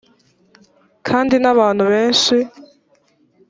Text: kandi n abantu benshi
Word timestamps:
kandi 1.07 1.35
n 1.39 1.45
abantu 1.53 1.83
benshi 1.91 2.35